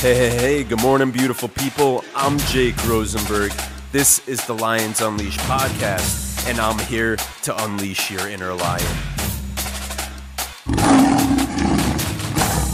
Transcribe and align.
Hey, 0.00 0.14
hey, 0.14 0.30
hey, 0.30 0.64
good 0.64 0.80
morning, 0.80 1.10
beautiful 1.10 1.50
people. 1.50 2.02
I'm 2.16 2.38
Jake 2.38 2.74
Rosenberg. 2.86 3.52
This 3.92 4.26
is 4.26 4.42
the 4.46 4.54
Lions 4.54 5.02
Unleashed 5.02 5.40
podcast, 5.40 6.48
and 6.48 6.58
I'm 6.58 6.78
here 6.86 7.16
to 7.42 7.64
unleash 7.64 8.10
your 8.10 8.26
inner 8.26 8.54
lion. 8.54 8.80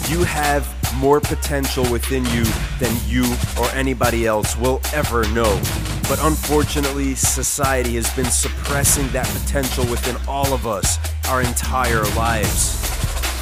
You 0.08 0.22
have 0.22 0.72
more 0.98 1.21
potential 1.21 1.83
within 1.90 2.24
you 2.26 2.44
than 2.78 2.97
you 3.08 3.24
or 3.58 3.69
anybody 3.71 4.24
else 4.24 4.56
will 4.56 4.81
ever 4.95 5.29
know. 5.31 5.61
But 6.08 6.21
unfortunately, 6.22 7.17
society 7.17 7.97
has 7.97 8.08
been 8.15 8.27
suppressing 8.27 9.08
that 9.08 9.27
potential 9.27 9.85
within 9.87 10.15
all 10.29 10.53
of 10.54 10.69
us 10.69 10.97
our 11.29 11.43
entire 11.43 12.04
lives. 12.15 12.81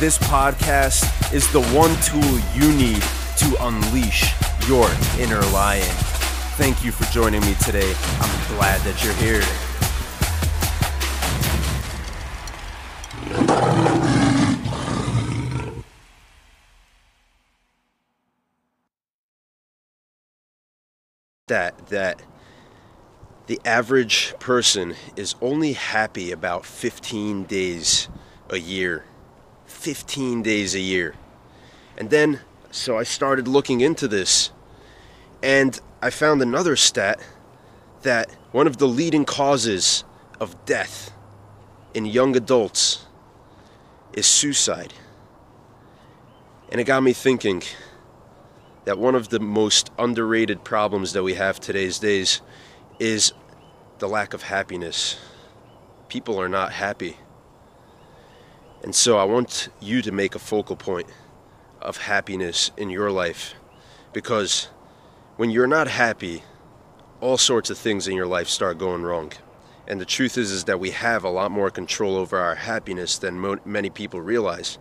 This 0.01 0.16
podcast 0.16 1.35
is 1.35 1.53
the 1.53 1.61
one 1.64 1.95
tool 2.01 2.41
you 2.55 2.75
need 2.75 3.05
to 3.37 3.66
unleash 3.66 4.33
your 4.69 4.88
inner 5.19 5.41
lion. 5.52 5.83
Thank 6.56 6.84
you 6.84 6.92
for 6.92 7.05
joining 7.12 7.41
me 7.41 7.55
today. 7.61 7.95
I'm 8.20 8.56
glad 8.56 8.80
that 8.83 9.02
you're 9.02 9.12
here. 9.15 9.42
That 21.48 21.89
that 21.89 22.23
the 23.47 23.61
average 23.64 24.34
person 24.39 24.95
is 25.16 25.34
only 25.42 25.75
happy 25.75 26.33
about 26.33 26.64
15 26.64 27.45
days 27.45 28.09
a 28.48 28.59
year. 28.59 29.05
15 29.66 30.42
days 30.42 30.75
a 30.75 30.80
year. 30.80 31.14
And 31.98 32.11
then 32.11 32.41
so 32.74 32.98
I 32.98 33.05
started 33.05 33.46
looking 33.46 33.80
into 33.80 34.09
this 34.09 34.51
and 35.45 35.80
I 36.03 36.11
found 36.11 36.42
another 36.42 36.75
stat 36.75 37.20
that 38.03 38.33
one 38.50 38.67
of 38.67 38.78
the 38.78 38.89
leading 38.89 39.25
causes 39.25 40.03
of 40.41 40.64
death 40.64 41.12
in 41.95 42.05
young 42.05 42.34
adults 42.34 43.06
is 44.12 44.27
suicide. 44.27 44.92
And 46.69 46.80
it 46.80 46.84
got 46.84 47.05
me 47.05 47.12
thinking 47.12 47.62
that 48.86 48.98
one 48.98 49.14
of 49.14 49.28
the 49.28 49.39
most 49.39 49.91
underrated 49.97 50.64
problems 50.64 51.12
that 51.12 51.22
we 51.22 51.34
have 51.34 51.61
today's 51.61 52.00
days 52.00 52.41
is 52.98 53.33
the 54.00 54.08
lack 54.08 54.34
of 54.34 54.42
happiness. 54.42 55.17
People 56.08 56.41
are 56.41 56.48
not 56.48 56.72
happy. 56.72 57.19
And 58.83 58.92
so 58.92 59.17
I 59.17 59.25
want 59.25 59.69
you 59.80 60.02
to 60.02 60.11
make 60.11 60.34
a 60.34 60.41
focal 60.41 60.75
point 60.75 61.06
of 61.84 61.98
happiness 61.98 62.70
in 62.77 62.90
your 62.90 63.10
life 63.10 63.54
because 64.12 64.68
when 65.36 65.50
you're 65.50 65.66
not 65.66 65.88
happy, 65.88 66.42
all 67.20 67.36
sorts 67.36 67.68
of 67.68 67.77
things 67.77 68.08
in 68.08 68.16
your 68.16 68.27
life 68.27 68.48
start 68.48 68.78
going 68.78 69.02
wrong. 69.02 69.32
And 69.86 70.00
the 70.00 70.06
truth 70.06 70.38
is 70.38 70.50
is 70.50 70.64
that 70.64 70.80
we 70.80 70.90
have 70.90 71.24
a 71.24 71.28
lot 71.28 71.50
more 71.50 71.70
control 71.70 72.16
over 72.16 72.38
our 72.38 72.55
happiness 72.55 73.18
than 73.18 73.38
mo- 73.38 73.58
many 73.64 73.90
people 73.90 74.20
realize. 74.20 74.78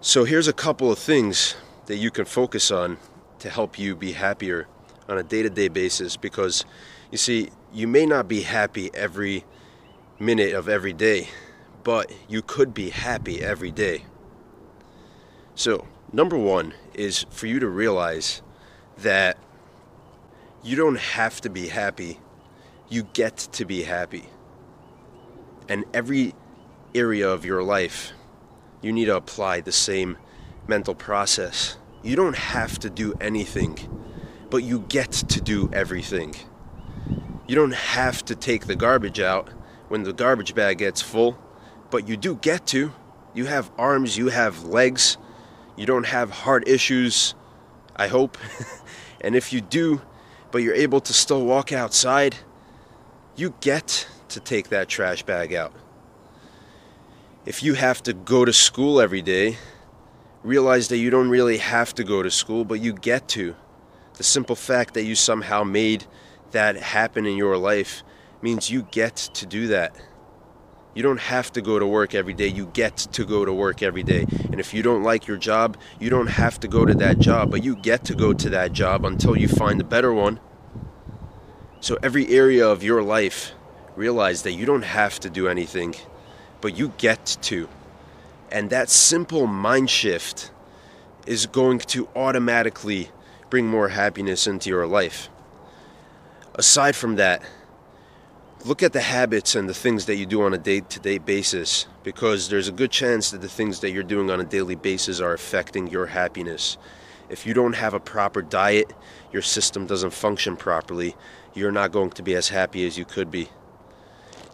So 0.00 0.24
here's 0.24 0.48
a 0.48 0.52
couple 0.52 0.92
of 0.92 0.98
things 0.98 1.56
that 1.86 1.96
you 1.96 2.10
can 2.10 2.24
focus 2.24 2.70
on 2.70 2.98
to 3.38 3.48
help 3.48 3.78
you 3.78 3.96
be 3.96 4.12
happier 4.12 4.66
on 5.08 5.18
a 5.18 5.22
day-to-day 5.22 5.68
basis 5.68 6.16
because 6.16 6.64
you 7.10 7.18
see, 7.18 7.50
you 7.72 7.86
may 7.86 8.04
not 8.04 8.28
be 8.28 8.42
happy 8.42 8.90
every 8.92 9.44
minute 10.18 10.54
of 10.54 10.68
every 10.68 10.92
day, 10.92 11.28
but 11.84 12.10
you 12.28 12.42
could 12.42 12.74
be 12.74 12.90
happy 12.90 13.40
every 13.42 13.70
day. 13.70 14.04
So, 15.56 15.86
number 16.12 16.36
one 16.36 16.74
is 16.92 17.24
for 17.30 17.46
you 17.46 17.60
to 17.60 17.66
realize 17.66 18.42
that 18.98 19.38
you 20.62 20.76
don't 20.76 20.98
have 20.98 21.40
to 21.40 21.48
be 21.48 21.68
happy, 21.68 22.20
you 22.90 23.04
get 23.14 23.38
to 23.52 23.64
be 23.64 23.84
happy. 23.84 24.26
And 25.66 25.86
every 25.94 26.34
area 26.94 27.26
of 27.26 27.46
your 27.46 27.62
life, 27.62 28.12
you 28.82 28.92
need 28.92 29.06
to 29.06 29.16
apply 29.16 29.62
the 29.62 29.72
same 29.72 30.18
mental 30.68 30.94
process. 30.94 31.78
You 32.02 32.16
don't 32.16 32.36
have 32.36 32.78
to 32.80 32.90
do 32.90 33.14
anything, 33.18 33.78
but 34.50 34.58
you 34.58 34.80
get 34.90 35.10
to 35.10 35.40
do 35.40 35.70
everything. 35.72 36.34
You 37.48 37.54
don't 37.54 37.74
have 37.74 38.22
to 38.26 38.34
take 38.34 38.66
the 38.66 38.76
garbage 38.76 39.20
out 39.20 39.48
when 39.88 40.02
the 40.02 40.12
garbage 40.12 40.54
bag 40.54 40.78
gets 40.78 41.00
full, 41.00 41.38
but 41.90 42.06
you 42.06 42.18
do 42.18 42.36
get 42.36 42.66
to. 42.66 42.92
You 43.32 43.46
have 43.46 43.70
arms, 43.78 44.18
you 44.18 44.28
have 44.28 44.64
legs, 44.64 45.16
you 45.76 45.86
don't 45.86 46.06
have 46.06 46.30
heart 46.30 46.66
issues, 46.66 47.34
I 47.94 48.08
hope. 48.08 48.38
and 49.20 49.36
if 49.36 49.52
you 49.52 49.60
do, 49.60 50.00
but 50.50 50.58
you're 50.58 50.74
able 50.74 51.00
to 51.00 51.12
still 51.12 51.44
walk 51.44 51.72
outside, 51.72 52.36
you 53.36 53.54
get 53.60 54.08
to 54.28 54.40
take 54.40 54.70
that 54.70 54.88
trash 54.88 55.22
bag 55.22 55.52
out. 55.54 55.72
If 57.44 57.62
you 57.62 57.74
have 57.74 58.02
to 58.04 58.12
go 58.12 58.44
to 58.44 58.52
school 58.52 59.00
every 59.00 59.22
day, 59.22 59.58
realize 60.42 60.88
that 60.88 60.98
you 60.98 61.10
don't 61.10 61.28
really 61.28 61.58
have 61.58 61.94
to 61.94 62.04
go 62.04 62.22
to 62.22 62.30
school, 62.30 62.64
but 62.64 62.80
you 62.80 62.92
get 62.92 63.28
to. 63.28 63.54
The 64.14 64.24
simple 64.24 64.56
fact 64.56 64.94
that 64.94 65.04
you 65.04 65.14
somehow 65.14 65.62
made 65.62 66.06
that 66.52 66.76
happen 66.76 67.26
in 67.26 67.36
your 67.36 67.58
life 67.58 68.02
means 68.40 68.70
you 68.70 68.82
get 68.90 69.16
to 69.16 69.46
do 69.46 69.66
that. 69.68 69.94
You 70.96 71.02
don't 71.02 71.20
have 71.20 71.52
to 71.52 71.60
go 71.60 71.78
to 71.78 71.86
work 71.86 72.14
every 72.14 72.32
day. 72.32 72.46
You 72.46 72.70
get 72.72 72.96
to 72.96 73.26
go 73.26 73.44
to 73.44 73.52
work 73.52 73.82
every 73.82 74.02
day. 74.02 74.24
And 74.50 74.58
if 74.58 74.72
you 74.72 74.82
don't 74.82 75.02
like 75.02 75.26
your 75.26 75.36
job, 75.36 75.76
you 76.00 76.08
don't 76.08 76.28
have 76.28 76.58
to 76.60 76.68
go 76.68 76.86
to 76.86 76.94
that 76.94 77.18
job, 77.18 77.50
but 77.50 77.62
you 77.62 77.76
get 77.76 78.02
to 78.06 78.14
go 78.14 78.32
to 78.32 78.48
that 78.48 78.72
job 78.72 79.04
until 79.04 79.36
you 79.36 79.46
find 79.46 79.78
a 79.78 79.84
better 79.84 80.14
one. 80.14 80.40
So, 81.80 81.98
every 82.02 82.28
area 82.28 82.66
of 82.66 82.82
your 82.82 83.02
life, 83.02 83.52
realize 83.94 84.40
that 84.44 84.52
you 84.52 84.64
don't 84.64 84.86
have 84.86 85.20
to 85.20 85.28
do 85.28 85.48
anything, 85.48 85.96
but 86.62 86.78
you 86.78 86.94
get 86.96 87.36
to. 87.42 87.68
And 88.50 88.70
that 88.70 88.88
simple 88.88 89.46
mind 89.46 89.90
shift 89.90 90.50
is 91.26 91.44
going 91.44 91.80
to 91.80 92.08
automatically 92.16 93.10
bring 93.50 93.66
more 93.66 93.90
happiness 93.90 94.46
into 94.46 94.70
your 94.70 94.86
life. 94.86 95.28
Aside 96.54 96.96
from 96.96 97.16
that, 97.16 97.42
look 98.66 98.82
at 98.82 98.92
the 98.92 99.00
habits 99.00 99.54
and 99.54 99.68
the 99.68 99.74
things 99.74 100.06
that 100.06 100.16
you 100.16 100.26
do 100.26 100.42
on 100.42 100.52
a 100.52 100.58
day 100.58 100.80
to 100.80 100.98
day 100.98 101.18
basis 101.18 101.86
because 102.02 102.48
there's 102.48 102.66
a 102.66 102.72
good 102.72 102.90
chance 102.90 103.30
that 103.30 103.40
the 103.40 103.48
things 103.48 103.78
that 103.78 103.92
you're 103.92 104.02
doing 104.02 104.28
on 104.28 104.40
a 104.40 104.44
daily 104.44 104.74
basis 104.74 105.20
are 105.20 105.32
affecting 105.32 105.86
your 105.86 106.06
happiness. 106.06 106.76
If 107.28 107.46
you 107.46 107.54
don't 107.54 107.74
have 107.74 107.94
a 107.94 108.00
proper 108.00 108.42
diet, 108.42 108.92
your 109.32 109.42
system 109.42 109.86
doesn't 109.86 110.12
function 110.12 110.56
properly, 110.56 111.14
you're 111.54 111.70
not 111.70 111.92
going 111.92 112.10
to 112.10 112.24
be 112.24 112.34
as 112.34 112.48
happy 112.48 112.84
as 112.84 112.98
you 112.98 113.04
could 113.04 113.30
be. 113.30 113.50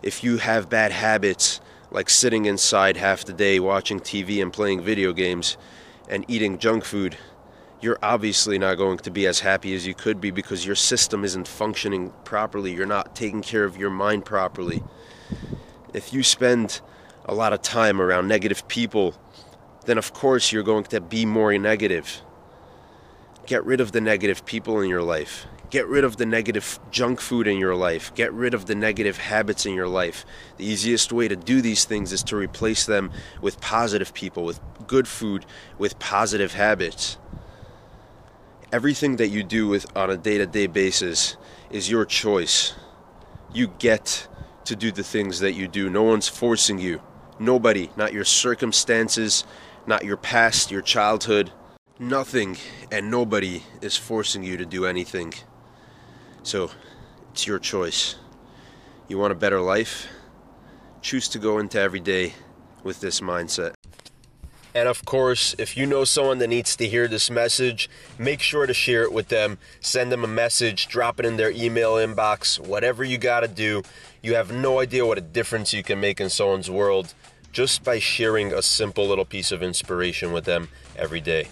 If 0.03 0.23
you 0.23 0.37
have 0.37 0.69
bad 0.69 0.93
habits, 0.93 1.63
like 1.91 2.11
sitting 2.11 2.45
inside 2.45 2.99
half 2.99 3.25
the 3.25 3.33
day 3.33 3.61
watching 3.61 3.99
TV 3.99 4.43
and 4.43 4.53
playing 4.53 4.83
video 4.83 5.15
games 5.15 5.57
and 6.07 6.27
eating 6.29 6.59
junk 6.59 6.85
food, 6.85 7.17
you're 7.83 7.99
obviously 8.01 8.59
not 8.59 8.77
going 8.77 8.97
to 8.97 9.11
be 9.11 9.27
as 9.27 9.41
happy 9.41 9.75
as 9.75 9.85
you 9.85 9.93
could 9.93 10.21
be 10.21 10.31
because 10.31 10.65
your 10.65 10.77
system 10.77 11.25
isn't 11.25 11.49
functioning 11.49 12.13
properly. 12.23 12.73
You're 12.73 12.87
not 12.87 13.17
taking 13.17 13.43
care 13.43 13.65
of 13.65 13.77
your 13.77 13.91
mind 13.91 14.25
properly. 14.25 14.85
If 15.93 16.13
you 16.13 16.23
spend 16.23 16.81
a 17.25 17.35
lot 17.35 17.53
of 17.53 17.61
time 17.61 18.01
around 18.01 18.29
negative 18.29 18.67
people, 18.69 19.17
then 19.85 19.99
of 19.99 20.15
course 20.15 20.53
you're 20.53 20.63
going 20.63 20.85
to 20.85 21.01
be 21.01 21.27
more 21.27 21.59
negative. 21.59 22.23
Get 23.47 23.65
rid 23.65 23.81
of 23.81 23.91
the 23.91 24.01
negative 24.01 24.47
people 24.47 24.81
in 24.81 24.89
your 24.89 25.03
life. 25.03 25.47
Get 25.69 25.89
rid 25.89 26.05
of 26.05 26.19
the 26.19 26.27
negative 26.27 26.79
junk 26.93 27.21
food 27.21 27.49
in 27.49 27.59
your 27.59 27.75
life. 27.75 28.15
Get 28.15 28.33
rid 28.33 28.55
of 28.55 28.67
the 28.67 28.77
negative 28.77 29.19
habits 29.19 29.67
in 29.67 29.75
your 29.75 29.89
life. 29.89 30.25
The 30.57 30.67
easiest 30.67 31.13
way 31.13 31.27
to 31.27 31.35
do 31.35 31.61
these 31.61 31.85
things 31.85 32.13
is 32.13 32.23
to 32.25 32.37
replace 32.37 32.87
them 32.87 33.11
with 33.41 33.61
positive 33.61 34.15
people, 34.15 34.45
with 34.45 34.61
good 34.87 35.09
food, 35.09 35.47
with 35.79 35.99
positive 35.99 36.53
habits 36.53 37.17
everything 38.73 39.17
that 39.17 39.29
you 39.29 39.45
do 39.45 39.69
with 39.69 39.87
on 39.95 40.11
a 40.11 40.17
day-to-day 40.17 40.67
basis 40.67 41.37
is 41.71 41.91
your 41.91 42.07
choice. 42.07 42.75
You 43.53 43.69
get 43.79 44.27
to 44.65 44.75
do 44.75 44.91
the 44.91 45.03
things 45.03 45.41
that 45.41 45.53
you 45.53 45.69
do. 45.69 45.91
No 45.91 46.03
one's 46.03 46.29
forcing 46.29 46.79
you. 46.79 47.03
Nobody, 47.39 47.91
not 47.97 48.15
your 48.15 48.25
circumstances, 48.25 49.45
not 49.87 50.05
your 50.05 50.17
past, 50.17 50.71
your 50.71 50.81
childhood. 50.81 51.53
Nothing 51.99 52.57
and 52.91 53.11
nobody 53.11 53.63
is 53.83 53.97
forcing 53.97 54.43
you 54.43 54.57
to 54.57 54.65
do 54.65 54.87
anything. 54.87 55.35
So, 56.43 56.71
it's 57.31 57.47
your 57.47 57.59
choice. 57.59 58.17
You 59.07 59.19
want 59.19 59.33
a 59.33 59.37
better 59.37 59.61
life? 59.61 60.09
Choose 61.03 61.29
to 61.29 61.39
go 61.39 61.59
into 61.59 61.79
every 61.79 62.01
day 62.01 62.35
with 62.83 63.01
this 63.01 63.21
mindset. 63.21 63.75
And 64.75 64.89
of 64.89 65.05
course, 65.05 65.55
if 65.59 65.77
you 65.77 65.85
know 65.85 66.05
someone 66.05 66.39
that 66.39 66.49
needs 66.49 66.77
to 66.77 66.89
hear 66.89 67.07
this 67.07 67.31
message, 67.31 67.91
make 68.19 68.41
sure 68.41 68.67
to 68.67 68.73
share 68.73 69.03
it 69.03 69.13
with 69.13 69.29
them. 69.29 69.59
Send 69.81 70.11
them 70.11 70.25
a 70.25 70.29
message, 70.29 70.89
drop 70.89 71.21
it 71.21 71.27
in 71.27 71.37
their 71.37 71.51
email 71.51 71.95
inbox, 71.95 72.59
whatever 72.59 73.05
you 73.05 73.19
got 73.19 73.41
to 73.41 73.49
do. 73.49 73.83
You 74.23 74.35
have 74.35 74.51
no 74.51 74.81
idea 74.81 75.05
what 75.05 75.19
a 75.19 75.23
difference 75.23 75.75
you 75.75 75.83
can 75.83 76.01
make 76.01 76.21
in 76.21 76.31
someone's 76.31 76.71
world 76.71 77.13
just 77.53 77.85
by 77.85 77.99
sharing 77.99 78.53
a 78.53 78.63
simple 78.63 79.07
little 79.07 79.27
piece 79.27 79.53
of 79.53 79.63
inspiration 79.63 80.33
with 80.33 80.47
them 80.47 80.69
every 80.97 81.21
day. 81.21 81.49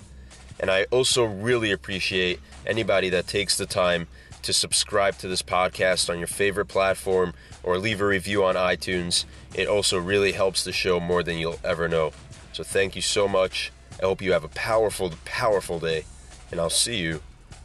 And 0.58 0.70
I 0.70 0.84
also 0.84 1.24
really 1.24 1.70
appreciate 1.70 2.40
anybody 2.66 3.10
that 3.10 3.26
takes 3.26 3.56
the 3.56 3.66
time 3.66 4.06
to 4.42 4.52
subscribe 4.54 5.18
to 5.18 5.28
this 5.28 5.42
podcast 5.42 6.08
on 6.08 6.18
your 6.18 6.26
favorite 6.26 6.66
platform 6.66 7.34
or 7.62 7.76
leave 7.76 8.00
a 8.00 8.06
review 8.06 8.44
on 8.44 8.54
iTunes. 8.54 9.26
It 9.54 9.68
also 9.68 9.98
really 9.98 10.32
helps 10.32 10.64
the 10.64 10.72
show 10.72 10.98
more 11.00 11.22
than 11.22 11.36
you'll 11.36 11.60
ever 11.62 11.88
know. 11.88 12.12
So 12.52 12.62
thank 12.62 12.96
you 12.96 13.02
so 13.02 13.28
much. 13.28 13.72
I 14.02 14.06
hope 14.06 14.22
you 14.22 14.32
have 14.32 14.44
a 14.44 14.48
powerful, 14.48 15.12
powerful 15.24 15.78
day, 15.78 16.04
and 16.50 16.60
I'll 16.60 16.70
see 16.70 16.98
you 16.98 17.22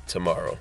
tomorrow. 0.08 0.58